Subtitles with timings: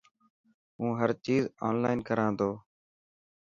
[0.77, 2.51] هون هر چيز اونلان ڪران تو.